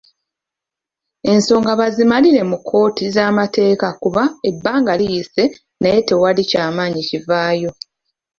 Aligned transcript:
Ensonga 1.31 1.71
bazimalire 1.79 2.41
mu 2.49 2.57
kkooti 2.59 3.05
z'amateeka 3.15 3.87
kuba 4.01 4.23
ebbanga 4.49 4.91
liyise 4.99 5.43
naye 5.81 5.99
tewali 6.07 6.41
kyamaanyi 6.49 7.01
kivaayo. 7.09 7.71